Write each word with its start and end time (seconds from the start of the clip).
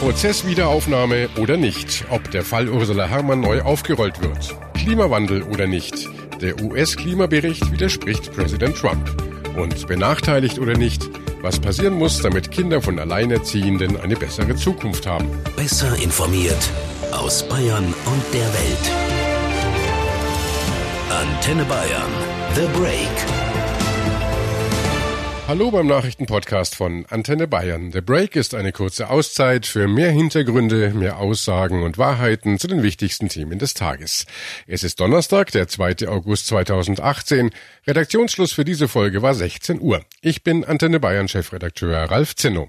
Prozesswiederaufnahme 0.00 1.28
oder 1.38 1.56
nicht, 1.56 2.04
ob 2.08 2.30
der 2.30 2.44
Fall 2.44 2.68
Ursula 2.68 3.06
Herrmann 3.06 3.40
neu 3.40 3.62
aufgerollt 3.62 4.22
wird. 4.22 4.54
Klimawandel 4.74 5.42
oder 5.42 5.66
nicht. 5.66 6.08
Der 6.40 6.62
US-Klimabericht 6.62 7.72
widerspricht 7.72 8.32
Präsident 8.32 8.76
Trump. 8.76 9.10
Und 9.56 9.88
benachteiligt 9.88 10.60
oder 10.60 10.74
nicht, 10.74 11.10
was 11.42 11.58
passieren 11.58 11.94
muss, 11.94 12.22
damit 12.22 12.52
Kinder 12.52 12.80
von 12.80 13.00
Alleinerziehenden 13.00 14.00
eine 14.00 14.14
bessere 14.14 14.54
Zukunft 14.54 15.04
haben. 15.04 15.28
Besser 15.56 15.96
informiert 16.00 16.70
aus 17.10 17.42
Bayern 17.48 17.86
und 17.86 18.22
der 18.32 18.46
Welt. 18.54 18.92
Antenne 21.10 21.64
Bayern. 21.64 22.12
The 22.54 22.66
Break. 22.78 23.37
Hallo 25.48 25.70
beim 25.70 25.86
Nachrichtenpodcast 25.86 26.74
von 26.74 27.06
Antenne 27.06 27.48
Bayern. 27.48 27.90
The 27.90 28.02
Break 28.02 28.36
ist 28.36 28.54
eine 28.54 28.70
kurze 28.70 29.08
Auszeit 29.08 29.64
für 29.64 29.88
mehr 29.88 30.10
Hintergründe, 30.10 30.90
mehr 30.90 31.16
Aussagen 31.16 31.84
und 31.84 31.96
Wahrheiten 31.96 32.58
zu 32.58 32.66
den 32.66 32.82
wichtigsten 32.82 33.30
Themen 33.30 33.58
des 33.58 33.72
Tages. 33.72 34.26
Es 34.66 34.84
ist 34.84 35.00
Donnerstag, 35.00 35.50
der 35.52 35.66
2. 35.66 36.06
August 36.06 36.48
2018. 36.48 37.48
Redaktionsschluss 37.86 38.52
für 38.52 38.66
diese 38.66 38.88
Folge 38.88 39.22
war 39.22 39.34
16 39.34 39.80
Uhr. 39.80 40.04
Ich 40.20 40.42
bin 40.42 40.66
Antenne 40.66 41.00
Bayern 41.00 41.28
Chefredakteur 41.28 41.96
Ralf 41.96 42.36
Zinno. 42.36 42.68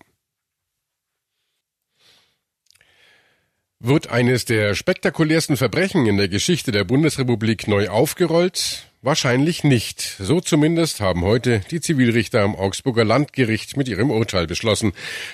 Wird 3.80 4.10
eines 4.10 4.46
der 4.46 4.74
spektakulärsten 4.74 5.58
Verbrechen 5.58 6.06
in 6.06 6.16
der 6.16 6.30
Geschichte 6.30 6.72
der 6.72 6.86
Bundesrepublik 6.86 7.68
neu 7.68 7.90
aufgerollt? 7.90 8.89
Wahrscheinlich 9.02 9.64
nicht. 9.64 10.02
So 10.20 10.42
zumindest 10.42 11.00
haben 11.00 11.22
heute 11.22 11.62
die 11.72 11.80
Zivilrichter 11.80 12.42
am 12.42 12.54
Augsburger 12.54 13.06
Landgericht 13.06 13.78
mit 13.78 13.88
ihrem 13.88 14.12
Urteil 14.12 14.46
beschlossen. 14.46 14.92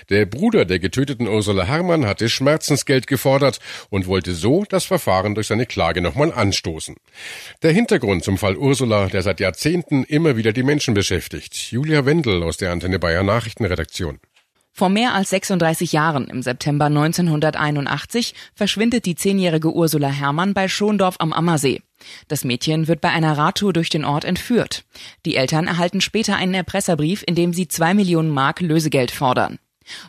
Der 0.10 0.28
Bruder 0.28 0.66
der 0.66 0.78
getöteten 0.78 1.28
Ursula 1.28 1.64
Herrmann 1.64 2.06
hatte 2.06 2.30
Schmerzensgeld 2.30 3.08
gefordert 3.08 3.60
und 3.90 4.06
wollte 4.06 4.36
so 4.36 4.66
das 4.70 4.86
Verfahren 4.86 5.34
durch 5.34 5.48
seine 5.48 5.66
Klage 5.66 6.02
nochmal 6.02 6.32
anstoßen. 6.32 6.96
Der 7.64 7.72
Hintergrund 7.72 8.24
zum 8.24 8.38
Fall 8.38 8.56
Ursula, 8.56 9.08
der 9.08 9.24
seit 9.24 9.40
Jahrzehnten 9.40 10.04
immer 10.04 10.38
wieder 10.38 10.54
die 10.54 10.62
Menschen 10.62 10.94
beschäftigt. 10.94 11.72
Julia 11.72 12.06
Wendel 12.06 12.44
aus 12.44 12.58
der 12.58 12.72
Antenne 12.72 13.00
Bayern 13.00 13.26
Nachrichtenredaktion. 13.26 14.20
Vor 14.78 14.90
mehr 14.90 15.14
als 15.14 15.30
36 15.30 15.94
Jahren, 15.94 16.28
im 16.28 16.42
September 16.42 16.88
1981, 16.88 18.36
verschwindet 18.56 19.06
die 19.06 19.16
zehnjährige 19.16 19.74
Ursula 19.74 20.10
Herrmann 20.10 20.54
bei 20.54 20.68
Schondorf 20.68 21.16
am 21.20 21.32
Ammersee. 21.32 21.82
Das 22.28 22.44
Mädchen 22.44 22.90
wird 22.90 23.00
bei 23.00 23.08
einer 23.08 23.38
Radtour 23.38 23.72
durch 23.72 23.90
den 23.90 24.04
Ort 24.04 24.26
entführt. 24.26 24.84
Die 25.26 25.38
Eltern 25.38 25.68
erhalten 25.68 26.02
später 26.02 26.36
einen 26.36 26.54
Erpresserbrief, 26.54 27.24
in 27.26 27.36
dem 27.36 27.54
sie 27.54 27.70
zwei 27.70 27.94
Millionen 27.94 28.32
Mark 28.32 28.60
Lösegeld 28.60 29.12
fordern. 29.12 29.60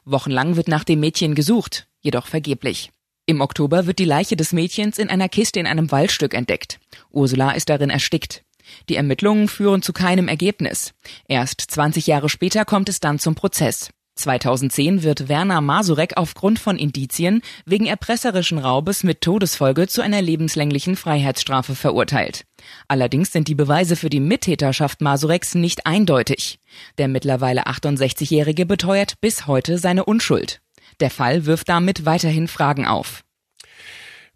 Wochenlang 0.04 0.56
wird 0.56 0.66
nach 0.66 0.82
dem 0.82 0.98
Mädchen 0.98 1.36
gesucht, 1.36 1.86
jedoch 2.00 2.26
vergeblich. 2.26 2.90
Im 3.24 3.42
Oktober 3.42 3.86
wird 3.86 4.00
die 4.00 4.04
Leiche 4.04 4.34
des 4.34 4.52
Mädchens 4.52 4.98
in 4.98 5.10
einer 5.10 5.28
Kiste 5.28 5.60
in 5.60 5.68
einem 5.68 5.92
Waldstück 5.92 6.34
entdeckt. 6.34 6.80
Ursula 7.12 7.52
ist 7.52 7.68
darin 7.68 7.90
erstickt. 7.90 8.42
Die 8.88 8.96
Ermittlungen 8.96 9.46
führen 9.46 9.82
zu 9.82 9.92
keinem 9.92 10.26
Ergebnis. 10.26 10.92
Erst 11.28 11.60
20 11.60 12.08
Jahre 12.08 12.28
später 12.28 12.64
kommt 12.64 12.88
es 12.88 12.98
dann 12.98 13.20
zum 13.20 13.36
Prozess. 13.36 13.90
2010 14.16 15.02
wird 15.02 15.28
Werner 15.28 15.60
Masurek 15.60 16.16
aufgrund 16.16 16.58
von 16.58 16.78
Indizien 16.78 17.42
wegen 17.64 17.86
erpresserischen 17.86 18.58
Raubes 18.58 19.04
mit 19.04 19.20
Todesfolge 19.20 19.88
zu 19.88 20.02
einer 20.02 20.22
lebenslänglichen 20.22 20.96
Freiheitsstrafe 20.96 21.74
verurteilt. 21.74 22.44
Allerdings 22.88 23.32
sind 23.32 23.48
die 23.48 23.54
Beweise 23.54 23.94
für 23.94 24.10
die 24.10 24.20
Mittäterschaft 24.20 25.00
Masureks 25.00 25.54
nicht 25.54 25.86
eindeutig. 25.86 26.58
Der 26.98 27.08
mittlerweile 27.08 27.66
68-Jährige 27.66 28.66
beteuert 28.66 29.20
bis 29.20 29.46
heute 29.46 29.78
seine 29.78 30.04
Unschuld. 30.04 30.60
Der 31.00 31.10
Fall 31.10 31.44
wirft 31.44 31.68
damit 31.68 32.06
weiterhin 32.06 32.48
Fragen 32.48 32.86
auf. 32.86 33.25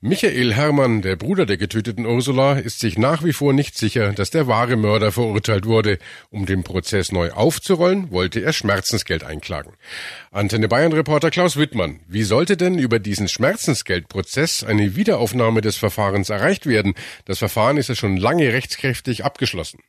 Michael 0.03 0.55
Herrmann, 0.55 1.03
der 1.03 1.17
Bruder 1.17 1.45
der 1.45 1.59
getöteten 1.59 2.07
Ursula, 2.07 2.55
ist 2.55 2.81
sich 2.81 2.97
nach 2.97 3.23
wie 3.23 3.35
vor 3.35 3.53
nicht 3.53 3.77
sicher, 3.77 4.15
dass 4.15 4.31
der 4.31 4.47
wahre 4.47 4.77
Mörder 4.77 5.13
verurteilt 5.13 5.67
wurde. 5.67 5.99
Um 6.31 6.47
den 6.47 6.63
Prozess 6.65 7.13
neu 7.13 7.33
aufzurollen, 7.33 8.11
wollte 8.11 8.41
er 8.41 8.55
Schmerzensgeld 8.55 9.25
einklagen. 9.25 9.75
Antenne 10.31 10.69
Bayern 10.69 10.95
Reporter 10.95 11.31
Klaus 11.31 11.59
Wittmann, 11.59 12.01
wie 12.09 12.23
sollte 12.23 12.57
denn 12.57 12.79
über 12.79 12.99
diesen 12.99 13.29
Schmerzensgeldprozess 13.29 14.65
eine 14.65 14.97
Wiederaufnahme 14.97 15.61
des 15.61 15.77
Verfahrens 15.77 16.31
erreicht 16.31 16.65
werden? 16.65 16.95
Das 17.27 17.39
Verfahren 17.39 17.77
ist 17.77 17.91
ja 17.91 17.95
schon 17.95 18.17
lange 18.17 18.55
rechtskräftig 18.55 19.27
abgeschlossen. 19.27 19.81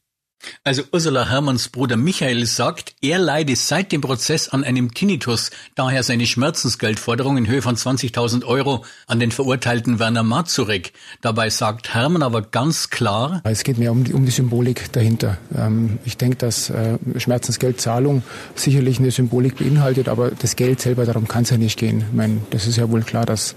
Also 0.63 0.83
Ursula 0.91 1.29
Hermanns 1.29 1.69
Bruder 1.69 1.97
Michael 1.97 2.45
sagt, 2.45 2.95
er 3.01 3.19
leide 3.19 3.55
seit 3.55 3.91
dem 3.91 4.01
Prozess 4.01 4.49
an 4.49 4.63
einem 4.63 4.93
Tinnitus, 4.93 5.51
daher 5.75 6.03
seine 6.03 6.25
Schmerzensgeldforderung 6.25 7.37
in 7.37 7.47
Höhe 7.47 7.61
von 7.61 7.75
20.000 7.75 8.45
Euro 8.45 8.85
an 9.07 9.19
den 9.19 9.31
verurteilten 9.31 9.99
Werner 9.99 10.23
Mazurek. 10.23 10.93
Dabei 11.21 11.49
sagt 11.49 11.93
Hermann 11.93 12.23
aber 12.23 12.41
ganz 12.41 12.89
klar, 12.89 13.41
es 13.43 13.63
geht 13.63 13.77
mehr 13.77 13.91
um 13.91 14.03
die, 14.03 14.13
um 14.13 14.25
die 14.25 14.31
Symbolik 14.31 14.91
dahinter. 14.91 15.37
Ähm, 15.55 15.99
ich 16.05 16.17
denke, 16.17 16.37
dass 16.37 16.69
äh, 16.69 16.97
Schmerzensgeldzahlung 17.17 18.23
sicherlich 18.55 18.99
eine 18.99 19.11
Symbolik 19.11 19.57
beinhaltet, 19.57 20.09
aber 20.09 20.31
das 20.31 20.55
Geld 20.55 20.81
selber, 20.81 21.05
darum 21.05 21.27
kann 21.27 21.43
es 21.43 21.49
ja 21.49 21.57
nicht 21.57 21.77
gehen. 21.77 22.05
Ich 22.09 22.15
meine, 22.15 22.41
das 22.49 22.67
ist 22.67 22.77
ja 22.77 22.89
wohl 22.89 23.01
klar, 23.01 23.25
dass 23.25 23.55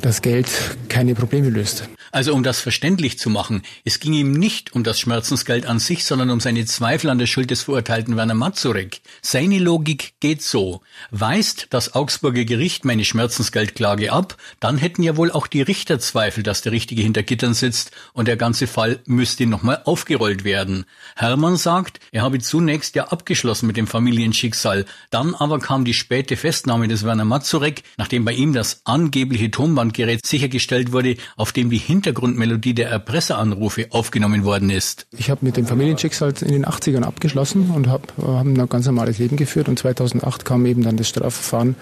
das 0.00 0.22
Geld 0.22 0.48
keine 0.88 1.14
Probleme 1.14 1.50
löst. 1.50 1.88
Also 2.14 2.32
um 2.32 2.44
das 2.44 2.60
verständlich 2.60 3.18
zu 3.18 3.28
machen, 3.28 3.62
es 3.84 3.98
ging 3.98 4.12
ihm 4.12 4.30
nicht 4.30 4.72
um 4.72 4.84
das 4.84 5.00
Schmerzensgeld 5.00 5.66
an 5.66 5.80
sich, 5.80 6.04
sondern 6.04 6.30
um 6.30 6.38
seine 6.38 6.64
Zweifel 6.64 7.10
an 7.10 7.18
der 7.18 7.26
Schuld 7.26 7.50
des 7.50 7.62
verurteilten 7.62 8.16
Werner 8.16 8.34
Mazurek. 8.34 9.00
Seine 9.20 9.58
Logik 9.58 10.14
geht 10.20 10.40
so. 10.40 10.82
Weist 11.10 11.66
das 11.70 11.96
Augsburger 11.96 12.44
Gericht 12.44 12.84
meine 12.84 13.04
Schmerzensgeldklage 13.04 14.12
ab, 14.12 14.36
dann 14.60 14.78
hätten 14.78 15.02
ja 15.02 15.16
wohl 15.16 15.32
auch 15.32 15.48
die 15.48 15.62
Richter 15.62 15.98
Zweifel, 15.98 16.44
dass 16.44 16.62
der 16.62 16.70
Richtige 16.70 17.02
hinter 17.02 17.24
Gittern 17.24 17.52
sitzt 17.52 17.90
und 18.12 18.28
der 18.28 18.36
ganze 18.36 18.68
Fall 18.68 19.00
müsste 19.06 19.46
nochmal 19.46 19.82
aufgerollt 19.84 20.44
werden. 20.44 20.84
Hermann 21.16 21.56
sagt, 21.56 21.98
er 22.12 22.22
habe 22.22 22.38
zunächst 22.38 22.94
ja 22.94 23.08
abgeschlossen 23.08 23.66
mit 23.66 23.76
dem 23.76 23.88
Familienschicksal, 23.88 24.84
dann 25.10 25.34
aber 25.34 25.58
kam 25.58 25.84
die 25.84 25.94
späte 25.94 26.36
Festnahme 26.36 26.86
des 26.86 27.02
Werner 27.02 27.24
Mazurek, 27.24 27.82
nachdem 27.96 28.24
bei 28.24 28.34
ihm 28.34 28.52
das 28.52 28.82
angebliche 28.84 29.50
Tonbandgerät 29.94 30.26
sichergestellt 30.26 30.92
wurde, 30.92 31.16
auf 31.36 31.52
dem 31.52 31.70
die 31.70 31.78
Hintergrundmelodie 31.78 32.74
der 32.74 32.90
Erpresseranrufe 32.90 33.86
aufgenommen 33.90 34.44
worden 34.44 34.70
ist. 34.70 35.06
Ich 35.16 35.30
habe 35.30 35.44
mit 35.44 35.56
dem 35.56 35.66
Familienschicksal 35.66 36.34
in 36.40 36.52
den 36.52 36.66
80ern 36.66 37.02
abgeschlossen 37.02 37.70
und 37.70 37.86
habe 37.86 38.08
hab 38.18 38.44
ein 38.44 38.68
ganz 38.68 38.86
normales 38.86 39.18
Leben 39.18 39.36
geführt 39.36 39.68
und 39.68 39.78
2008 39.78 40.44
kam 40.44 40.66
eben 40.66 40.82
dann 40.82 40.96
das 40.96 41.08
Strafverfahren 41.08 41.76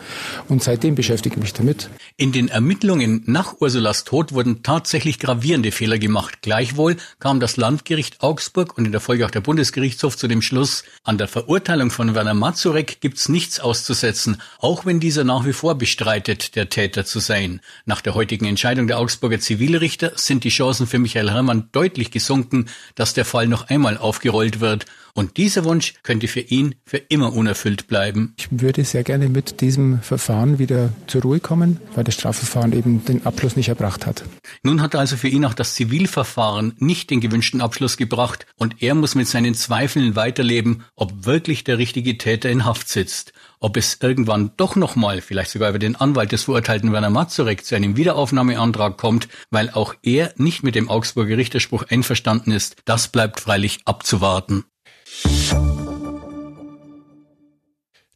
und 0.49 0.63
seitdem 0.63 0.95
beschäftige 0.95 1.37
ich 1.37 1.43
mich 1.43 1.53
damit. 1.53 1.89
In 2.17 2.33
den 2.33 2.49
Ermittlungen 2.49 3.23
nach 3.27 3.61
Ursulas 3.61 4.05
Tod 4.05 4.33
wurden 4.33 4.63
tatsächlich 4.63 5.19
gravierende 5.19 5.73
Fehler 5.73 5.99
gemacht. 5.99 6.39
Gleichwohl 6.43 6.97
kam 7.19 7.41
das 7.41 7.57
Landgericht 7.57 8.23
Augsburg 8.23 8.77
und 8.77 8.85
in 8.85 8.93
der 8.93 9.01
Folge 9.01 9.25
auch 9.27 9.31
der 9.31 9.41
Bundesgerichtshof 9.41 10.17
zu 10.17 10.29
dem 10.29 10.43
Schluss, 10.43 10.85
an 11.05 11.19
der 11.19 11.29
Verurteilung 11.29 11.91
von 11.91 12.15
Werner 12.15 12.35
Mazurek 12.35 13.01
gibt's 13.01 13.29
nichts 13.29 13.61
auszusetzen, 13.61 14.37
auch 14.59 14.85
wenn 14.85 15.01
dieser 15.01 15.25
nach 15.25 15.47
wie 15.47 15.53
vor 15.53 15.77
bestreitet, 15.77 16.55
der 16.57 16.69
Täter 16.69 17.05
zu 17.05 17.19
sein. 17.19 17.61
Nach 17.93 18.01
der 18.01 18.15
heutigen 18.15 18.47
Entscheidung 18.47 18.87
der 18.87 18.99
Augsburger 18.99 19.39
Zivilrichter 19.39 20.13
sind 20.15 20.45
die 20.45 20.49
Chancen 20.49 20.87
für 20.87 20.99
Michael 20.99 21.31
Herrmann 21.31 21.69
deutlich 21.73 22.11
gesunken, 22.11 22.71
dass 22.95 23.13
der 23.13 23.27
Fall 23.27 23.47
noch 23.47 23.69
einmal 23.69 23.99
aufgerollt 23.99 24.61
wird. 24.61 24.87
Und 25.13 25.37
dieser 25.37 25.67
Wunsch 25.67 25.93
könnte 26.03 26.27
für 26.27 26.41
ihn 26.41 26.75
für 26.87 26.97
immer 26.97 27.35
unerfüllt 27.35 27.89
bleiben. 27.89 28.33
Ich 28.39 28.49
würde 28.51 28.83
sehr 28.85 29.05
gerne 29.05 29.29
mit 29.29 29.61
diesem 29.61 30.01
Verfahren 30.01 30.59
wieder 30.59 30.95
zur 31.07 31.21
Ruhe 31.21 31.39
kommen, 31.39 31.81
weil 31.95 32.05
das 32.05 32.15
Strafverfahren 32.15 32.73
eben 32.73 33.05
den 33.05 33.27
Abschluss 33.27 33.57
nicht 33.57 33.69
erbracht 33.69 34.07
hat. 34.07 34.25
Nun 34.63 34.81
hat 34.81 34.95
also 34.95 35.19
für 35.19 35.29
ihn 35.29 35.45
auch 35.45 35.53
das 35.53 35.75
Zivilverfahren 35.75 36.73
nicht 36.79 37.11
den 37.11 37.21
gewünschten 37.21 37.61
Abschluss 37.61 37.99
gebracht 37.99 38.47
und 38.57 38.83
er 38.83 38.95
muss 38.95 39.15
mit 39.15 39.29
seinen 39.29 39.55
Zweifeln 39.55 40.17
weiterleben, 40.17 40.85
ob 40.97 41.27
wirklich 41.27 41.63
der 41.63 41.77
richtige 41.77 42.17
Täter 42.17 42.49
in 42.49 42.65
Haft 42.65 42.89
sitzt 42.89 43.35
ob 43.63 43.77
es 43.77 43.99
irgendwann 44.01 44.51
doch 44.57 44.77
nochmal, 44.77 45.21
vielleicht 45.21 45.53
sogar 45.53 45.71
über 45.71 45.79
den 45.79 45.97
Anwalt 45.97 46.33
des 46.33 46.45
verurteilten 46.45 46.93
Werner 46.93 47.11
Mazurek, 47.11 47.65
zu 47.65 47.75
einem 47.75 47.97
Wiederaufnahmeantrag 47.97 48.99
kommt, 48.99 49.29
weil 49.51 49.71
auch 49.71 49.95
er 50.03 50.35
nicht 50.37 50.63
mit 50.63 50.75
dem 50.75 50.91
Augsburger 50.91 51.37
Richterspruch 51.37 51.85
einverstanden 51.89 52.51
ist, 52.51 52.77
das 52.85 53.09
bleibt 53.09 53.41
freilich 53.41 53.81
abzuwarten. 53.85 54.65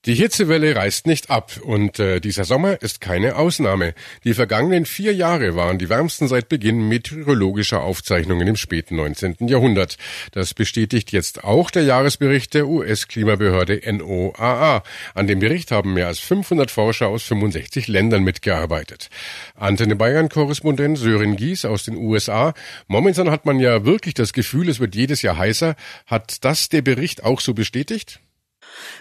Die 0.07 0.15
Hitzewelle 0.15 0.77
reißt 0.77 1.09
nicht 1.09 1.31
ab 1.31 1.59
und 1.65 1.99
äh, 1.99 2.21
dieser 2.21 2.45
Sommer 2.45 2.81
ist 2.81 3.01
keine 3.01 3.35
Ausnahme. 3.35 3.93
Die 4.23 4.35
vergangenen 4.35 4.87
vier 4.87 5.13
Jahre 5.13 5.57
waren 5.57 5.79
die 5.79 5.89
wärmsten 5.89 6.29
seit 6.29 6.49
Beginn 6.49 6.87
meteorologischer 6.87 7.83
Aufzeichnungen 7.83 8.47
im 8.47 8.55
späten 8.55 8.95
19. 8.95 9.49
Jahrhundert. 9.49 9.97
Das 10.31 10.55
bestätigt 10.55 11.11
jetzt 11.11 11.43
auch 11.43 11.73
der 11.73 11.83
Jahresbericht 11.83 12.55
der 12.55 12.69
US-Klimabehörde 12.69 13.81
NOAA. 13.85 14.85
An 15.15 15.27
dem 15.27 15.41
Bericht 15.41 15.73
haben 15.73 15.95
mehr 15.95 16.07
als 16.07 16.21
500 16.21 16.71
Forscher 16.71 17.09
aus 17.09 17.25
65 17.25 17.89
Ländern 17.89 18.23
mitgearbeitet. 18.23 19.11
Antenne 19.57 19.97
Bayern-Korrespondent 19.97 20.99
Sören 20.99 21.35
Gies 21.35 21.65
aus 21.65 21.83
den 21.83 21.97
USA. 21.97 22.55
Momentan 22.87 23.33
hat 23.33 23.45
man 23.45 23.59
ja 23.59 23.85
wirklich 23.85 24.15
das 24.15 24.33
Gefühl, 24.33 24.69
es 24.69 24.79
wird 24.79 24.95
jedes 24.95 25.23
Jahr 25.23 25.37
heißer. 25.37 25.75
Hat 26.07 26.45
das 26.45 26.69
der 26.69 26.83
Bericht 26.83 27.25
auch 27.25 27.41
so 27.41 27.55
bestätigt? 27.55 28.21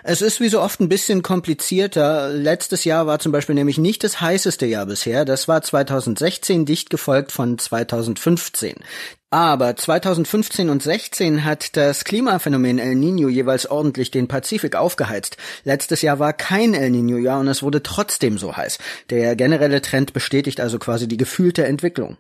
Es 0.04 0.22
ist 0.22 0.40
wie 0.40 0.50
so 0.50 0.62
oft 0.62 0.80
ein 0.80 0.90
bisschen 0.90 1.22
komplizierter. 1.22 2.30
Letztes 2.30 2.84
Jahr 2.84 3.08
war 3.08 3.20
zum 3.20 3.32
Beispiel 3.32 3.56
nämlich 3.56 3.78
nicht 3.78 4.04
das 4.04 4.22
heißeste 4.22 4.66
Jahr 4.66 4.86
bisher. 4.86 5.26
Das 5.26 5.48
war 5.48 5.62
2016, 5.62 6.66
dicht 6.66 6.90
gefolgt 6.90 7.32
von 7.32 7.58
2015. 7.58 8.76
Aber 9.32 9.76
2015 9.76 10.70
und 10.70 10.82
16 10.82 11.44
hat 11.44 11.76
das 11.76 12.06
Klimaphänomen 12.06 12.80
El 12.80 12.96
Nino 12.96 13.28
jeweils 13.28 13.70
ordentlich 13.70 14.10
den 14.10 14.28
Pazifik 14.28 14.76
aufgeheizt. 14.76 15.36
Letztes 15.64 16.02
Jahr 16.02 16.20
war 16.20 16.32
kein 16.32 16.74
El 16.74 16.92
Nino-Jahr 16.92 17.42
und 17.42 17.48
es 17.50 17.62
wurde 17.62 17.84
trotzdem 17.84 18.38
so 18.38 18.56
heiß. 18.56 18.78
Der 19.10 19.36
generelle 19.36 19.82
Trend 19.82 20.14
bestätigt 20.14 20.62
also 20.62 20.80
quasi 20.80 21.08
die 21.08 21.18
gefühlte 21.18 21.66
Entwicklung. 21.66 22.18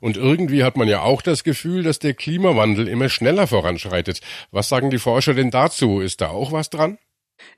Und 0.00 0.16
irgendwie 0.16 0.64
hat 0.64 0.76
man 0.76 0.88
ja 0.88 1.02
auch 1.02 1.22
das 1.22 1.44
Gefühl, 1.44 1.82
dass 1.82 1.98
der 1.98 2.14
Klimawandel 2.14 2.88
immer 2.88 3.08
schneller 3.08 3.46
voranschreitet. 3.46 4.20
Was 4.50 4.68
sagen 4.68 4.90
die 4.90 4.98
Forscher 4.98 5.34
denn 5.34 5.50
dazu? 5.50 6.00
Ist 6.00 6.20
da 6.20 6.28
auch 6.28 6.52
was 6.52 6.70
dran? 6.70 6.98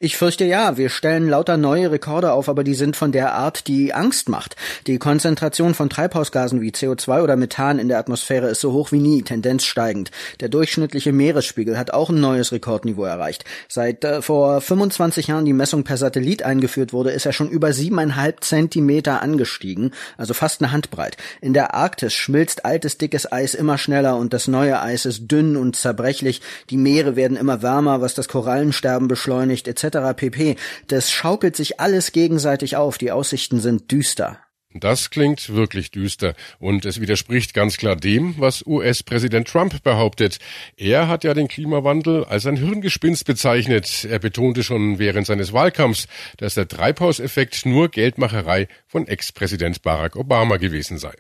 Ich 0.03 0.17
fürchte 0.17 0.47
ja, 0.47 0.79
wir 0.79 0.88
stellen 0.88 1.29
lauter 1.29 1.59
neue 1.59 1.91
Rekorde 1.91 2.32
auf, 2.32 2.49
aber 2.49 2.65
die 2.65 2.75
sind 2.75 2.97
von 2.97 3.12
der 3.12 3.35
Art, 3.35 3.67
die 3.67 3.93
Angst 3.93 4.31
macht. 4.31 4.56
Die 4.87 4.99
Konzentration 4.99 5.75
von 5.75 5.91
Treibhausgasen 5.91 6.62
wie 6.62 6.71
CO2 6.71 7.23
oder 7.23 7.37
Methan 7.37 7.79
in 7.79 7.88
der 7.88 7.99
Atmosphäre 7.99 8.49
ist 8.49 8.62
so 8.62 8.73
hoch 8.73 8.93
wie 8.93 8.99
nie, 8.99 9.23
Tendenz 9.23 9.65
steigend. 9.65 10.11
Der 10.41 10.49
durchschnittliche 10.49 11.12
Meeresspiegel 11.12 11.79
hat 11.79 11.93
auch 11.93 12.09
ein 12.09 12.21
neues 12.21 12.50
Rekordniveau 12.50 13.05
erreicht. 13.05 13.44
Seit 13.69 14.05
äh, 14.05 14.23
vor 14.23 14.62
25 14.62 15.27
Jahren 15.27 15.44
die 15.44 15.53
Messung 15.53 15.85
per 15.85 15.99
Satellit 15.99 16.43
eingeführt 16.44 16.94
wurde, 16.94 17.11
ist 17.11 17.27
er 17.27 17.35
schon 17.35 17.50
über 17.50 17.75
siebeneinhalb 17.75 18.43
Zentimeter 18.43 19.21
angestiegen, 19.21 19.93
also 20.17 20.32
fast 20.32 20.62
eine 20.62 20.73
Handbreit. 20.73 21.19
In 21.43 21.53
der 21.53 21.75
Arktis 21.75 22.15
schmilzt 22.15 22.65
altes 22.65 22.97
dickes 22.97 23.31
Eis 23.31 23.55
immer 23.55 23.77
schneller 23.77 24.17
und 24.17 24.32
das 24.32 24.49
neue 24.49 24.81
Eis 24.81 25.05
ist 25.05 25.29
dünn 25.29 25.59
und 25.59 25.77
zerbrechlich. 25.77 26.41
Die 26.71 26.79
Meere 26.79 27.17
werden 27.17 27.37
immer 27.37 27.61
wärmer, 27.61 28.00
was 28.00 28.15
das 28.15 28.29
Korallensterben 28.29 29.06
beschleunigt 29.06 29.69
etc. 29.70 30.14
pp. 30.14 30.56
Das 30.88 31.11
schaukelt 31.11 31.56
sich 31.56 31.81
alles 31.81 32.12
gegenseitig 32.12 32.76
auf, 32.76 32.99
die 32.99 33.12
Aussichten 33.12 33.61
sind 33.61 33.90
düster. 33.90 34.38
Das 34.72 35.11
klingt 35.11 35.52
wirklich 35.52 35.90
düster 35.90 36.34
und 36.61 36.84
es 36.84 37.00
widerspricht 37.00 37.55
ganz 37.55 37.76
klar 37.76 37.96
dem, 37.96 38.37
was 38.38 38.64
US-Präsident 38.64 39.49
Trump 39.49 39.82
behauptet. 39.82 40.38
Er 40.76 41.08
hat 41.08 41.25
ja 41.25 41.34
den 41.34 41.49
Klimawandel 41.49 42.25
als 42.25 42.46
ein 42.46 42.56
Hirngespinst 42.56 43.25
bezeichnet. 43.25 44.05
Er 44.05 44.20
betonte 44.20 44.62
schon 44.62 45.00
während 45.00 45.26
seines 45.26 45.52
Wahlkampfs, 45.52 46.06
dass 46.37 46.55
der 46.55 46.69
Treibhauseffekt 46.69 47.67
nur 47.67 47.88
Geldmacherei 47.88 48.69
von 48.87 49.08
Ex-Präsident 49.08 49.82
Barack 49.82 50.14
Obama 50.14 50.56
gewesen 50.56 50.99
sei. 50.99 51.14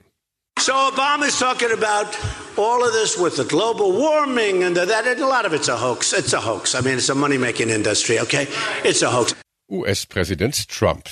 So 0.60 0.74
Obama's 0.74 1.38
talking 1.38 1.72
about 1.72 2.18
all 2.58 2.86
of 2.86 2.92
this 2.92 3.16
with 3.16 3.38
the 3.38 3.44
global 3.44 3.92
warming 3.92 4.62
and 4.62 4.76
that, 4.76 5.06
and 5.06 5.20
a 5.20 5.26
lot 5.26 5.46
of 5.46 5.54
it's 5.54 5.68
a 5.68 5.76
hoax. 5.76 6.12
It's 6.12 6.34
a 6.34 6.40
hoax. 6.40 6.74
I 6.74 6.82
mean, 6.82 6.98
it's 6.98 7.08
a 7.08 7.14
money-making 7.14 7.70
industry, 7.70 8.18
okay? 8.20 8.46
It's 8.84 9.00
a 9.00 9.10
hoax. 9.10 9.34
US-Präsident 9.70 10.68
Trump. 10.68 11.08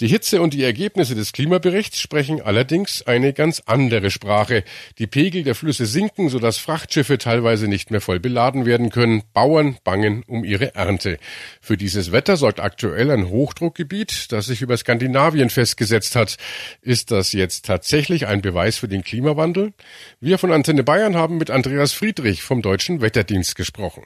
Die 0.00 0.08
Hitze 0.08 0.42
und 0.42 0.54
die 0.54 0.64
Ergebnisse 0.64 1.14
des 1.14 1.32
Klimaberichts 1.32 2.00
sprechen 2.00 2.42
allerdings 2.42 3.06
eine 3.06 3.32
ganz 3.32 3.62
andere 3.66 4.10
Sprache. 4.10 4.64
Die 4.98 5.06
Pegel 5.06 5.44
der 5.44 5.54
Flüsse 5.54 5.86
sinken, 5.86 6.28
sodass 6.28 6.58
Frachtschiffe 6.58 7.18
teilweise 7.18 7.68
nicht 7.68 7.90
mehr 7.90 8.00
voll 8.00 8.20
beladen 8.20 8.66
werden 8.66 8.90
können. 8.90 9.22
Bauern 9.32 9.78
bangen 9.84 10.24
um 10.26 10.44
ihre 10.44 10.74
Ernte. 10.74 11.18
Für 11.60 11.76
dieses 11.76 12.12
Wetter 12.12 12.36
sorgt 12.36 12.60
aktuell 12.60 13.10
ein 13.10 13.28
Hochdruckgebiet, 13.28 14.32
das 14.32 14.46
sich 14.46 14.62
über 14.62 14.76
Skandinavien 14.76 15.50
festgesetzt 15.50 16.16
hat. 16.16 16.36
Ist 16.82 17.10
das 17.10 17.32
jetzt 17.32 17.64
tatsächlich 17.66 18.26
ein 18.26 18.42
Beweis 18.42 18.78
für 18.78 18.88
den 18.88 19.04
Klimawandel? 19.04 19.72
Wir 20.20 20.38
von 20.38 20.52
Antenne 20.52 20.84
Bayern 20.84 21.16
haben 21.16 21.38
mit 21.38 21.50
Andreas 21.50 21.92
Friedrich 21.92 22.42
vom 22.42 22.62
Deutschen 22.62 23.00
Wetterdienst 23.00 23.54
gesprochen. 23.54 24.04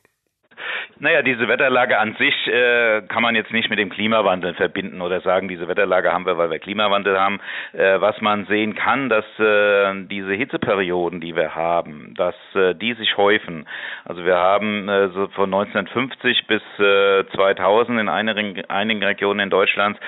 Naja, 1.01 1.23
diese 1.23 1.49
Wetterlage 1.49 1.99
an 1.99 2.15
sich 2.19 2.35
äh, 2.47 3.03
kann 3.09 3.23
man 3.23 3.35
jetzt 3.35 3.53
nicht 3.53 3.69
mit 3.69 3.79
dem 3.79 3.91
Klimawandel 3.91 4.55
verbinden 4.55 5.01
oder 5.01 5.21
sagen, 5.21 5.49
diese 5.49 5.67
Wetterlage 5.67 6.13
haben 6.13 6.25
wir, 6.25 6.39
weil 6.39 6.51
wir 6.51 6.59
Klimawandel 6.59 7.19
haben. 7.19 7.41
Äh, 7.73 8.01
was 8.01 8.21
man 8.21 8.47
sehen 8.47 8.75
kann, 8.75 9.09
dass 9.09 9.25
äh, 9.39 10.07
diese 10.07 10.33
Hitzeperioden, 10.33 11.21
die 11.21 11.35
wir 11.35 11.55
haben, 11.55 12.15
dass 12.17 12.37
äh, 12.55 12.75
die 12.75 12.95
sich 12.95 13.17
häufen. 13.17 13.67
Also 14.05 14.25
wir 14.25 14.37
haben 14.37 14.89
äh, 14.89 15.09
so 15.09 15.27
von 15.29 15.53
1950 15.53 16.47
bis 16.47 16.63
äh, 16.79 17.25
2000 17.35 18.01
in 18.01 18.09
einigen, 18.09 18.65
einigen 18.67 19.03
Regionen 19.03 19.41
in 19.41 19.51
Deutschland 19.51 19.99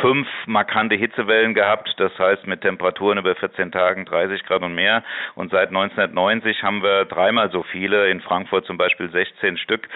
fünf 0.00 0.28
markante 0.46 0.94
Hitzewellen 0.94 1.54
gehabt. 1.54 1.94
Das 1.98 2.16
heißt 2.18 2.46
mit 2.46 2.60
Temperaturen 2.60 3.18
über 3.18 3.34
14 3.34 3.72
Tagen 3.72 4.04
30 4.04 4.44
Grad 4.44 4.62
und 4.62 4.74
mehr. 4.74 5.02
Und 5.34 5.50
seit 5.50 5.68
1990 5.68 6.62
haben 6.62 6.82
wir 6.82 7.04
dreimal 7.04 7.50
so 7.50 7.62
viele, 7.64 8.08
in 8.10 8.20
Frankfurt 8.20 8.66
zum 8.66 8.78
Beispiel 8.78 9.10
16 9.10 9.56
Stück. 9.58 9.88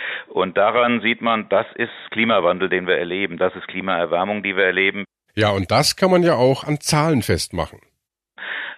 Daran 0.56 1.00
sieht 1.00 1.20
man, 1.20 1.48
das 1.48 1.66
ist 1.74 1.90
Klimawandel, 2.10 2.68
den 2.68 2.86
wir 2.86 2.96
erleben. 2.96 3.36
Das 3.36 3.54
ist 3.54 3.68
Klimaerwärmung, 3.68 4.42
die 4.42 4.56
wir 4.56 4.64
erleben. 4.64 5.04
Ja, 5.34 5.50
und 5.50 5.70
das 5.70 5.96
kann 5.96 6.10
man 6.10 6.22
ja 6.22 6.34
auch 6.34 6.64
an 6.64 6.80
Zahlen 6.80 7.22
festmachen. 7.22 7.80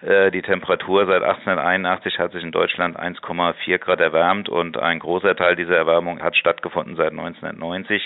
Äh, 0.03 0.31
die 0.31 0.41
Temperatur 0.41 1.05
seit 1.05 1.23
1881 1.23 2.19
hat 2.19 2.33
sich 2.33 2.43
in 2.43 2.51
Deutschland 2.51 2.99
1,4 2.99 3.77
Grad 3.77 4.01
erwärmt 4.01 4.49
und 4.49 4.77
ein 4.77 4.99
großer 4.99 5.35
Teil 5.35 5.55
dieser 5.55 5.77
Erwärmung 5.77 6.21
hat 6.21 6.35
stattgefunden 6.35 6.95
seit 6.97 7.11
1990. 7.11 8.01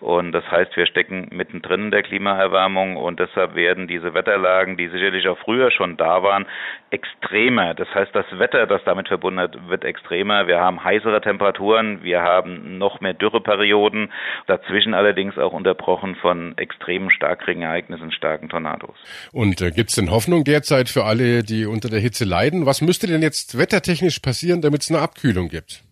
Und 0.00 0.32
das 0.32 0.44
heißt, 0.50 0.76
wir 0.76 0.86
stecken 0.86 1.28
mittendrin 1.30 1.84
in 1.84 1.90
der 1.90 2.02
Klimaerwärmung 2.02 2.96
und 2.96 3.18
deshalb 3.18 3.54
werden 3.54 3.88
diese 3.88 4.12
Wetterlagen, 4.12 4.76
die 4.76 4.88
sicherlich 4.88 5.26
auch 5.28 5.38
früher 5.38 5.70
schon 5.70 5.96
da 5.96 6.22
waren, 6.22 6.46
extremer. 6.90 7.74
Das 7.74 7.88
heißt, 7.94 8.14
das 8.14 8.26
Wetter, 8.38 8.66
das 8.66 8.82
damit 8.84 9.08
verbunden 9.08 9.40
wird, 9.40 9.68
wird 9.68 9.84
extremer. 9.84 10.46
Wir 10.46 10.60
haben 10.60 10.84
heißere 10.84 11.20
Temperaturen, 11.20 12.02
wir 12.02 12.22
haben 12.22 12.76
noch 12.76 13.00
mehr 13.00 13.14
Dürreperioden, 13.14 14.12
dazwischen 14.46 14.92
allerdings 14.92 15.38
auch 15.38 15.52
unterbrochen 15.52 16.14
von 16.16 16.56
extremen 16.58 17.10
Starkregenereignissen, 17.10 18.12
starken 18.12 18.48
Tornados. 18.50 18.96
Und 19.32 19.60
äh, 19.62 19.70
gibt 19.70 19.90
es 19.90 19.96
denn 19.96 20.10
Hoffnung 20.10 20.44
derzeit 20.44 20.88
für 20.88 21.04
alle 21.04 21.37
die 21.42 21.66
unter 21.66 21.88
der 21.88 22.00
Hitze 22.00 22.24
leiden. 22.24 22.66
Was 22.66 22.80
müsste 22.80 23.06
denn 23.06 23.22
jetzt 23.22 23.58
wettertechnisch 23.58 24.20
passieren, 24.20 24.60
damit 24.60 24.82
es 24.82 24.90
eine 24.90 25.00
Abkühlung 25.00 25.48
gibt? 25.48 25.82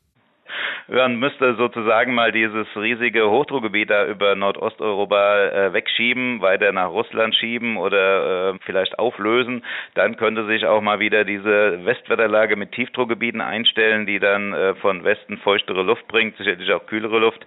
man 0.89 1.17
müsste 1.17 1.55
sozusagen 1.57 2.15
mal 2.15 2.33
dieses 2.33 2.67
riesige 2.77 3.29
Hochdruckgebiet 3.29 3.91
da 3.91 4.07
über 4.07 4.35
Nordosteuropa 4.37 5.47
äh, 5.47 5.73
wegschieben, 5.73 6.41
weiter 6.41 6.73
nach 6.73 6.91
Russland 6.91 7.35
schieben 7.35 7.77
oder 7.77 8.55
äh, 8.55 8.59
vielleicht 8.65 8.99
auflösen. 8.99 9.65
Dann 9.95 10.17
könnte 10.17 10.47
sich 10.47 10.65
auch 10.67 10.81
mal 10.81 11.01
wieder 11.01 11.25
diese 11.25 11.85
Westwetterlage 11.85 12.57
mit 12.57 12.73
Tiefdruckgebieten 12.73 13.41
einstellen, 13.41 14.07
die 14.07 14.21
dann 14.21 14.53
äh, 14.53 14.75
von 14.77 15.05
Westen 15.05 15.39
feuchtere 15.39 15.83
Luft 15.83 16.07
bringt, 16.09 16.37
sicherlich 16.37 16.73
auch 16.73 16.87
kühlere 16.87 17.19
Luft. 17.19 17.45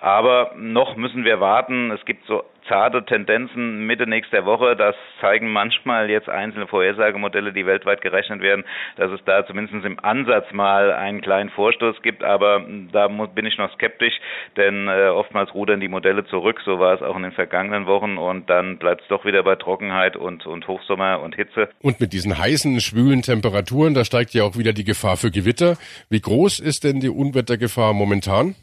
Aber 0.00 0.52
noch 0.56 0.96
müssen 0.96 1.24
wir 1.24 1.40
warten. 1.40 1.90
Es 1.90 2.04
gibt 2.04 2.24
so 2.26 2.44
zarte 2.68 3.04
Tendenzen 3.04 3.86
Mitte 3.86 4.06
nächster 4.06 4.44
Woche. 4.44 4.76
Das 4.76 4.94
zeigen 5.20 5.52
manchmal 5.52 6.10
jetzt 6.10 6.28
einzelne 6.28 6.66
Vorhersagemodelle, 6.66 7.52
die 7.52 7.66
weltweit 7.66 8.00
gerechnet 8.00 8.40
werden, 8.40 8.64
dass 8.96 9.10
es 9.10 9.20
da 9.24 9.46
zumindest 9.46 9.84
im 9.84 9.98
Ansatz 10.00 10.52
mal 10.52 10.92
einen 10.92 11.20
kleinen 11.20 11.50
Vorstoß 11.50 12.02
gibt. 12.02 12.22
Aber 12.22 12.64
da 12.92 13.08
bin 13.08 13.46
ich 13.46 13.58
noch 13.58 13.72
skeptisch, 13.74 14.14
denn 14.56 14.88
äh, 14.88 15.08
oftmals 15.08 15.54
rudern 15.54 15.80
die 15.80 15.88
Modelle 15.88 16.24
zurück. 16.26 16.60
So 16.64 16.78
war 16.78 16.94
es 16.94 17.02
auch 17.02 17.16
in 17.16 17.22
den 17.22 17.32
vergangenen 17.32 17.86
Wochen 17.86 18.18
und 18.18 18.48
dann 18.48 18.78
bleibt 18.78 19.02
es 19.02 19.08
doch 19.08 19.24
wieder 19.24 19.42
bei 19.42 19.56
Trockenheit 19.56 20.16
und, 20.16 20.46
und 20.46 20.66
Hochsommer 20.68 21.20
und 21.20 21.34
Hitze. 21.34 21.68
Und 21.80 22.00
mit 22.00 22.12
diesen 22.12 22.38
heißen, 22.38 22.80
schwülen 22.80 23.22
Temperaturen, 23.22 23.94
da 23.94 24.04
steigt 24.04 24.34
ja 24.34 24.44
auch 24.44 24.56
wieder 24.56 24.72
die 24.72 24.84
Gefahr 24.84 25.16
für 25.16 25.30
Gewitter. 25.30 25.76
Wie 26.10 26.20
groß 26.20 26.60
ist 26.60 26.84
denn 26.84 27.00
die 27.00 27.08
Unwettergefahr 27.08 27.92
momentan? 27.94 28.54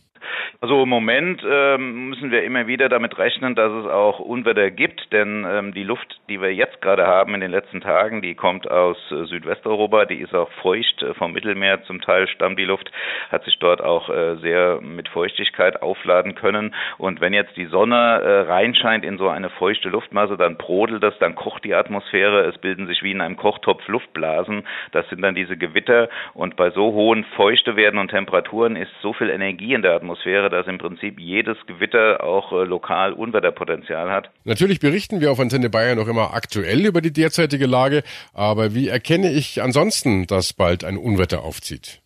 Also 0.62 0.84
im 0.84 0.90
Moment 0.90 1.44
ähm, 1.48 2.10
müssen 2.10 2.32
wir 2.32 2.44
immer 2.44 2.66
wieder 2.66 2.88
damit 2.88 3.18
rechnen, 3.18 3.56
dass 3.56 3.72
es 3.72 3.86
auch 3.86 4.20
Unwetter 4.20 4.72
gibt, 4.72 5.12
denn 5.12 5.46
ähm, 5.48 5.74
die 5.74 5.84
Luft, 5.84 6.20
die 6.30 6.42
wir 6.42 6.54
jetzt 6.54 6.82
gerade 6.82 7.06
haben 7.06 7.36
in 7.36 7.42
den 7.42 7.52
letzten 7.52 7.82
Tagen, 7.82 8.22
die 8.22 8.36
kommt 8.36 8.70
aus 8.72 8.98
äh, 9.12 9.26
Südwesteuropa, 9.26 10.06
die 10.06 10.22
ist 10.22 10.34
auch 10.34 10.50
feucht 10.62 11.04
äh, 11.04 11.14
vom 11.16 11.34
Mittelmeer, 11.34 11.84
zum 11.84 12.00
Teil 12.02 12.28
stammt 12.30 12.58
die 12.58 12.66
Luft, 12.66 12.90
hat 13.30 13.44
sich 13.44 13.60
dort 13.60 13.82
auch 13.82 14.10
äh, 14.10 14.38
sehr 14.38 14.80
mit 14.82 15.10
Feuchtigkeit 15.10 15.82
aufladen 15.82 16.36
können. 16.36 16.74
Und 16.98 17.20
wenn 17.20 17.34
jetzt 17.34 17.58
die 17.58 17.66
Sonne 17.66 17.96
äh, 17.96 18.42
reinscheint 18.50 19.04
in 19.04 19.18
so 19.18 19.28
eine 19.28 19.50
feuchte 19.50 19.90
Luftmasse, 19.90 20.38
dann 20.38 20.56
brodelt 20.56 21.04
das, 21.04 21.18
dann 21.20 21.36
kocht 21.36 21.66
die 21.66 21.76
Atmosphäre, 21.76 22.46
es 22.46 22.58
bilden 22.60 22.88
sich 22.88 23.04
wie 23.04 23.12
in 23.12 23.22
einem 23.22 23.36
Kochtopf 23.36 23.86
Luftblasen, 23.88 24.64
das 24.94 25.08
sind 25.10 25.22
dann 25.22 25.36
diese 25.36 25.58
Gewitter. 25.58 26.08
Und 26.34 26.56
bei 26.56 26.72
so 26.72 26.94
hohen 26.94 27.26
Feuchtewerten 27.36 28.00
und 28.00 28.10
Temperaturen 28.10 28.78
ist 28.78 28.92
so 29.02 29.12
viel 29.12 29.30
Energie 29.30 29.74
in 29.74 29.82
der 29.82 29.96
Atmosphäre, 29.96 30.45
dass 30.50 30.68
im 30.68 30.78
Prinzip 30.78 31.20
jedes 31.20 31.58
Gewitter 31.68 32.24
auch 32.24 32.52
äh, 32.52 32.64
lokal 32.64 33.14
Unwetterpotenzial 33.14 34.12
hat. 34.12 34.30
Natürlich 34.44 34.80
berichten 34.80 35.22
wir 35.22 35.32
auf 35.32 35.40
Antenne 35.40 35.70
Bayern 35.70 35.98
noch 35.98 36.08
immer 36.08 36.34
aktuell 36.34 36.86
über 36.86 37.02
die 37.02 37.14
derzeitige 37.14 37.66
Lage, 37.66 38.04
aber 38.34 38.74
wie 38.74 38.88
erkenne 38.88 39.32
ich 39.32 39.62
ansonsten, 39.62 40.28
dass 40.28 40.54
bald 40.54 40.84
ein 40.84 40.98
Unwetter 40.98 41.44
aufzieht? 41.44 42.02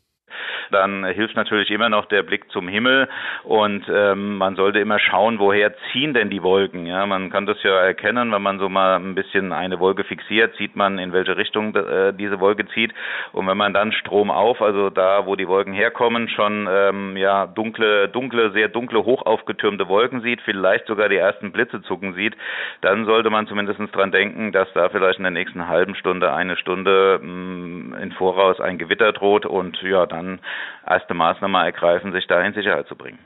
Dann 0.71 1.05
hilft 1.05 1.35
natürlich 1.35 1.69
immer 1.71 1.89
noch 1.89 2.05
der 2.05 2.23
Blick 2.23 2.51
zum 2.51 2.67
Himmel 2.67 3.07
und 3.43 3.83
ähm, 3.93 4.37
man 4.37 4.55
sollte 4.55 4.79
immer 4.79 4.99
schauen, 4.99 5.39
woher 5.39 5.73
ziehen 5.91 6.13
denn 6.13 6.29
die 6.29 6.43
Wolken. 6.43 6.85
Ja, 6.85 7.05
man 7.05 7.29
kann 7.29 7.45
das 7.45 7.61
ja 7.63 7.75
erkennen, 7.81 8.31
wenn 8.31 8.41
man 8.41 8.59
so 8.59 8.69
mal 8.69 8.95
ein 8.95 9.15
bisschen 9.15 9.53
eine 9.53 9.79
Wolke 9.79 10.03
fixiert, 10.03 10.55
sieht 10.57 10.75
man, 10.75 10.99
in 10.99 11.13
welche 11.13 11.37
Richtung 11.37 11.75
äh, 11.75 12.13
diese 12.13 12.39
Wolke 12.39 12.67
zieht. 12.67 12.93
Und 13.31 13.47
wenn 13.47 13.57
man 13.57 13.73
dann 13.73 13.91
Strom 13.91 14.31
auf, 14.31 14.61
also 14.61 14.89
da, 14.89 15.25
wo 15.25 15.35
die 15.35 15.47
Wolken 15.47 15.73
herkommen, 15.73 16.29
schon 16.29 16.67
ähm, 16.71 17.17
ja 17.17 17.47
dunkle, 17.47 18.09
dunkle, 18.09 18.51
sehr 18.51 18.69
dunkle, 18.69 19.03
hoch 19.05 19.25
aufgetürmte 19.25 19.87
Wolken 19.87 20.21
sieht, 20.21 20.41
vielleicht 20.41 20.87
sogar 20.87 21.09
die 21.09 21.17
ersten 21.17 21.51
Blitze 21.51 21.81
zucken 21.81 22.13
sieht, 22.13 22.35
dann 22.81 23.05
sollte 23.05 23.29
man 23.29 23.47
zumindest 23.47 23.79
dran 23.95 24.11
denken, 24.11 24.51
dass 24.51 24.71
da 24.73 24.89
vielleicht 24.89 25.19
in 25.19 25.23
der 25.23 25.31
nächsten 25.31 25.67
halben 25.67 25.95
Stunde, 25.95 26.33
eine 26.33 26.57
Stunde 26.57 27.19
mh, 27.21 27.29
mm, 27.29 27.93
in 28.01 28.11
Voraus 28.13 28.59
ein 28.59 28.77
Gewitter 28.77 29.11
droht 29.11 29.45
und 29.45 29.81
ja, 29.81 30.05
dann 30.05 30.39
erste 30.87 31.13
Maßnahmen 31.13 31.63
ergreifen, 31.63 32.11
sich 32.11 32.27
da 32.27 32.41
in 32.41 32.53
Sicherheit 32.53 32.87
zu 32.87 32.95
bringen. 32.95 33.19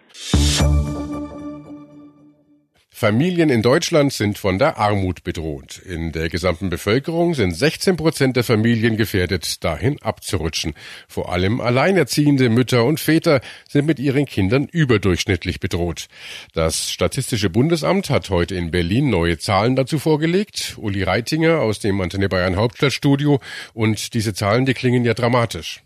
Familien 3.04 3.50
in 3.50 3.62
Deutschland 3.62 4.14
sind 4.14 4.38
von 4.38 4.60
der 4.60 4.78
Armut 4.78 5.26
bedroht. 5.26 5.78
In 5.78 6.14
der 6.14 6.30
gesamten 6.30 6.70
Bevölkerung 6.70 7.34
sind 7.34 7.52
16 7.52 7.98
Prozent 7.98 8.38
der 8.38 8.46
Familien 8.46 8.96
gefährdet, 8.96 9.62
dahin 9.64 10.02
abzurutschen. 10.02 10.74
Vor 11.10 11.34
allem 11.34 11.60
alleinerziehende 11.60 12.48
Mütter 12.48 12.86
und 12.86 13.02
Väter 13.02 13.42
sind 13.68 13.88
mit 13.88 14.00
ihren 14.00 14.26
Kindern 14.26 14.70
überdurchschnittlich 14.72 15.60
bedroht. 15.60 16.08
Das 16.54 16.92
Statistische 16.92 17.50
Bundesamt 17.50 18.10
hat 18.10 18.30
heute 18.30 18.56
in 18.56 18.72
Berlin 18.72 19.10
neue 19.10 19.38
Zahlen 19.38 19.76
dazu 19.76 20.00
vorgelegt. 20.00 20.76
Uli 20.78 21.04
Reitinger 21.04 21.60
aus 21.60 21.80
dem 21.80 22.00
Antenne 22.00 22.30
Bayern 22.30 22.56
Hauptstadtstudio. 22.56 23.42
Und 23.74 24.14
diese 24.14 24.34
Zahlen, 24.34 24.66
die 24.66 24.76
klingen 24.76 25.04
ja 25.04 25.14
dramatisch. 25.14 25.84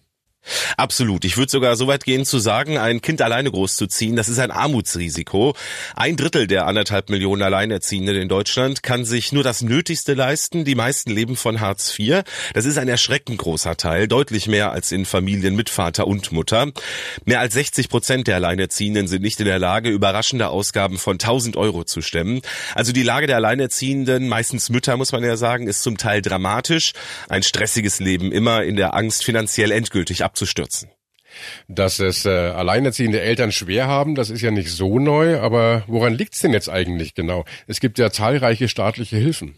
Absolut. 0.77 1.25
Ich 1.25 1.37
würde 1.37 1.51
sogar 1.51 1.75
so 1.75 1.87
weit 1.87 2.05
gehen 2.05 2.25
zu 2.25 2.39
sagen, 2.39 2.77
ein 2.77 3.01
Kind 3.01 3.21
alleine 3.21 3.51
großzuziehen, 3.51 4.15
das 4.15 4.29
ist 4.29 4.39
ein 4.39 4.51
Armutsrisiko. 4.51 5.55
Ein 5.95 6.15
Drittel 6.15 6.47
der 6.47 6.67
anderthalb 6.67 7.09
Millionen 7.09 7.41
Alleinerziehenden 7.41 8.15
in 8.15 8.29
Deutschland 8.29 8.83
kann 8.83 9.05
sich 9.05 9.31
nur 9.31 9.43
das 9.43 9.61
Nötigste 9.61 10.13
leisten. 10.13 10.65
Die 10.65 10.75
meisten 10.75 11.11
leben 11.11 11.35
von 11.35 11.59
Hartz 11.59 11.97
IV. 11.97 12.23
Das 12.53 12.65
ist 12.65 12.77
ein 12.77 12.87
erschreckend 12.87 13.37
großer 13.37 13.77
Teil, 13.77 14.07
deutlich 14.07 14.47
mehr 14.47 14.71
als 14.71 14.91
in 14.91 15.05
Familien 15.05 15.55
mit 15.55 15.69
Vater 15.69 16.07
und 16.07 16.31
Mutter. 16.31 16.71
Mehr 17.25 17.39
als 17.39 17.53
60 17.53 17.89
Prozent 17.89 18.27
der 18.27 18.35
Alleinerziehenden 18.35 19.07
sind 19.07 19.21
nicht 19.21 19.39
in 19.39 19.45
der 19.45 19.59
Lage, 19.59 19.89
überraschende 19.89 20.49
Ausgaben 20.49 20.97
von 20.97 21.13
1000 21.13 21.57
Euro 21.57 21.83
zu 21.83 22.01
stemmen. 22.01 22.41
Also 22.75 22.91
die 22.91 23.03
Lage 23.03 23.27
der 23.27 23.37
Alleinerziehenden, 23.37 24.27
meistens 24.27 24.69
Mütter 24.69 24.97
muss 24.97 25.11
man 25.11 25.23
ja 25.23 25.37
sagen, 25.37 25.67
ist 25.67 25.83
zum 25.83 25.97
Teil 25.97 26.21
dramatisch. 26.21 26.93
Ein 27.29 27.43
stressiges 27.43 27.99
Leben 27.99 28.31
immer 28.31 28.63
in 28.63 28.75
der 28.75 28.93
Angst, 28.95 29.23
finanziell 29.23 29.71
endgültig 29.71 30.23
abzuschließen 30.23 30.36
abzustürzen. 30.37 30.91
Dass 31.67 31.99
es 31.99 32.25
äh, 32.25 32.29
alleinerziehende 32.29 33.21
Eltern 33.21 33.51
schwer 33.51 33.87
haben, 33.87 34.15
das 34.15 34.29
ist 34.29 34.41
ja 34.41 34.49
nicht 34.51 34.71
so 34.71 34.97
neu, 34.97 35.39
aber 35.39 35.83
woran 35.87 36.13
liegt's 36.13 36.39
denn 36.39 36.53
jetzt 36.53 36.69
eigentlich 36.69 37.15
genau? 37.15 37.43
Es 37.67 37.79
gibt 37.79 37.99
ja 37.99 38.11
zahlreiche 38.11 38.67
staatliche 38.67 39.17
Hilfen. 39.17 39.55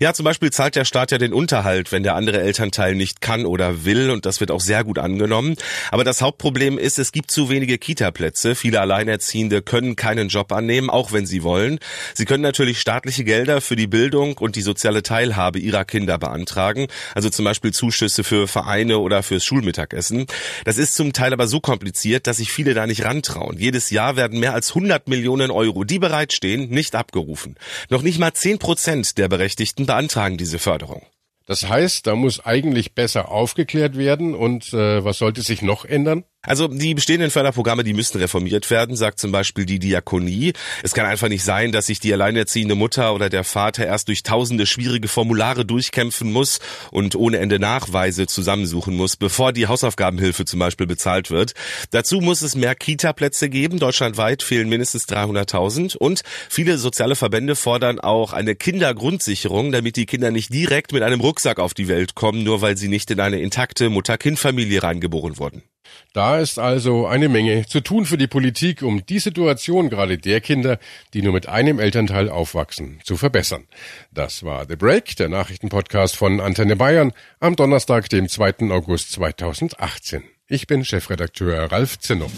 Ja, 0.00 0.14
zum 0.14 0.24
Beispiel 0.24 0.52
zahlt 0.52 0.76
der 0.76 0.84
Staat 0.84 1.10
ja 1.10 1.18
den 1.18 1.32
Unterhalt, 1.32 1.90
wenn 1.90 2.04
der 2.04 2.14
andere 2.14 2.40
Elternteil 2.40 2.94
nicht 2.94 3.20
kann 3.20 3.44
oder 3.44 3.84
will 3.84 4.10
und 4.10 4.24
das 4.24 4.38
wird 4.38 4.52
auch 4.52 4.60
sehr 4.60 4.84
gut 4.84 4.98
angenommen. 4.98 5.56
Aber 5.90 6.04
das 6.04 6.22
Hauptproblem 6.22 6.78
ist, 6.78 7.00
es 7.00 7.10
gibt 7.10 7.32
zu 7.32 7.48
wenige 7.48 7.76
Kita-Plätze. 7.76 8.54
Viele 8.54 8.80
Alleinerziehende 8.80 9.60
können 9.60 9.96
keinen 9.96 10.28
Job 10.28 10.52
annehmen, 10.52 10.90
auch 10.90 11.10
wenn 11.10 11.26
sie 11.26 11.42
wollen. 11.42 11.80
Sie 12.14 12.24
können 12.24 12.44
natürlich 12.44 12.78
staatliche 12.78 13.24
Gelder 13.24 13.60
für 13.60 13.74
die 13.74 13.88
Bildung 13.88 14.38
und 14.38 14.54
die 14.54 14.62
soziale 14.62 15.02
Teilhabe 15.02 15.58
ihrer 15.58 15.84
Kinder 15.84 16.18
beantragen, 16.18 16.86
also 17.16 17.28
zum 17.28 17.44
Beispiel 17.44 17.72
Zuschüsse 17.72 18.22
für 18.22 18.46
Vereine 18.46 18.98
oder 18.98 19.24
fürs 19.24 19.44
Schulmittagessen. 19.44 20.26
Das 20.64 20.78
ist 20.78 20.94
zum 20.94 21.12
Teil 21.12 21.32
aber 21.32 21.48
so 21.48 21.58
kompliziert, 21.58 22.28
dass 22.28 22.36
sich 22.36 22.52
viele 22.52 22.74
da 22.74 22.86
nicht 22.86 23.04
rantrauen. 23.04 23.58
Jedes 23.58 23.90
Jahr 23.90 24.14
werden 24.14 24.38
mehr 24.38 24.54
als 24.54 24.70
100 24.70 25.08
Millionen 25.08 25.50
Euro, 25.50 25.82
die 25.82 25.98
bereitstehen, 25.98 26.70
nicht 26.70 26.94
abgerufen. 26.94 27.56
Noch 27.90 28.02
nicht 28.02 28.20
mal 28.20 28.32
10 28.32 28.60
Prozent 28.60 29.18
der 29.18 29.26
Berechtigten 29.28 29.47
Berechtigten 29.48 29.86
beantragen 29.86 30.36
diese 30.36 30.58
Förderung. 30.58 31.06
Das 31.46 31.66
heißt, 31.66 32.06
da 32.06 32.14
muss 32.14 32.44
eigentlich 32.44 32.94
besser 32.94 33.30
aufgeklärt 33.30 33.96
werden 33.96 34.34
und 34.34 34.74
äh, 34.74 35.02
was 35.02 35.16
sollte 35.16 35.40
sich 35.40 35.62
noch 35.62 35.86
ändern? 35.86 36.24
Also 36.42 36.68
die 36.68 36.94
bestehenden 36.94 37.32
Förderprogramme, 37.32 37.82
die 37.82 37.94
müssten 37.94 38.18
reformiert 38.18 38.70
werden, 38.70 38.94
sagt 38.94 39.18
zum 39.18 39.32
Beispiel 39.32 39.66
die 39.66 39.80
Diakonie. 39.80 40.52
Es 40.84 40.94
kann 40.94 41.04
einfach 41.04 41.28
nicht 41.28 41.42
sein, 41.42 41.72
dass 41.72 41.86
sich 41.86 41.98
die 41.98 42.12
alleinerziehende 42.12 42.76
Mutter 42.76 43.12
oder 43.12 43.28
der 43.28 43.42
Vater 43.42 43.84
erst 43.84 44.06
durch 44.06 44.22
tausende 44.22 44.64
schwierige 44.64 45.08
Formulare 45.08 45.64
durchkämpfen 45.64 46.30
muss 46.30 46.60
und 46.92 47.16
ohne 47.16 47.38
Ende 47.38 47.58
Nachweise 47.58 48.28
zusammensuchen 48.28 48.94
muss, 48.94 49.16
bevor 49.16 49.52
die 49.52 49.66
Hausaufgabenhilfe 49.66 50.44
zum 50.44 50.60
Beispiel 50.60 50.86
bezahlt 50.86 51.32
wird. 51.32 51.54
Dazu 51.90 52.20
muss 52.20 52.42
es 52.42 52.54
mehr 52.54 52.76
Kita-Plätze 52.76 53.48
geben. 53.48 53.80
Deutschlandweit 53.80 54.44
fehlen 54.44 54.68
mindestens 54.68 55.08
300.000 55.08 55.96
und 55.96 56.22
viele 56.48 56.78
soziale 56.78 57.16
Verbände 57.16 57.56
fordern 57.56 57.98
auch 57.98 58.32
eine 58.32 58.54
Kindergrundsicherung, 58.54 59.72
damit 59.72 59.96
die 59.96 60.06
Kinder 60.06 60.30
nicht 60.30 60.54
direkt 60.54 60.92
mit 60.92 61.02
einem 61.02 61.20
Rucksack 61.20 61.58
auf 61.58 61.74
die 61.74 61.88
Welt 61.88 62.14
kommen, 62.14 62.44
nur 62.44 62.62
weil 62.62 62.76
sie 62.76 62.88
nicht 62.88 63.10
in 63.10 63.18
eine 63.18 63.40
intakte 63.40 63.90
Mutter-Kind-Familie 63.90 64.84
reingeboren 64.84 65.36
wurden. 65.38 65.64
Da 66.12 66.38
ist 66.38 66.58
also 66.58 67.06
eine 67.06 67.28
Menge 67.28 67.66
zu 67.66 67.80
tun 67.80 68.04
für 68.06 68.18
die 68.18 68.26
Politik, 68.26 68.82
um 68.82 69.04
die 69.06 69.18
Situation 69.18 69.90
gerade 69.90 70.18
der 70.18 70.40
Kinder, 70.40 70.78
die 71.14 71.22
nur 71.22 71.32
mit 71.32 71.48
einem 71.48 71.78
Elternteil 71.78 72.28
aufwachsen, 72.28 73.00
zu 73.04 73.16
verbessern. 73.16 73.64
Das 74.12 74.42
war 74.42 74.66
The 74.68 74.76
Break, 74.76 75.16
der 75.16 75.28
Nachrichtenpodcast 75.28 76.16
von 76.16 76.40
Antenne 76.40 76.76
Bayern 76.76 77.12
am 77.40 77.56
Donnerstag, 77.56 78.08
dem 78.08 78.28
2. 78.28 78.70
August 78.70 79.12
2018. 79.12 80.24
Ich 80.48 80.66
bin 80.66 80.84
Chefredakteur 80.84 81.70
Ralf 81.70 81.98
Zinnow. 81.98 82.30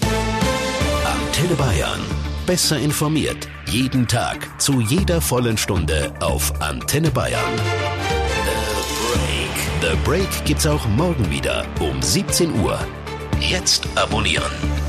Antenne 1.04 1.54
Bayern. 1.54 2.00
Besser 2.44 2.78
informiert. 2.78 3.48
Jeden 3.66 4.08
Tag. 4.08 4.60
Zu 4.60 4.80
jeder 4.80 5.20
vollen 5.20 5.56
Stunde 5.56 6.12
auf 6.20 6.60
Antenne 6.60 7.12
Bayern. 7.12 7.56
The 9.80 9.92
Break. 9.92 9.92
The 9.92 9.96
Break 10.04 10.44
gibt's 10.44 10.66
auch 10.66 10.84
morgen 10.88 11.30
wieder 11.30 11.64
um 11.78 12.02
17 12.02 12.60
Uhr. 12.60 12.80
Jetzt 13.40 13.88
abonnieren. 13.96 14.79